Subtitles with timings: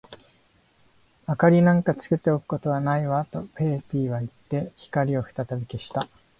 [1.39, 6.07] 「明りなんかつけておくことはないわ」と、ペーピーはいって、光をふたたび消した。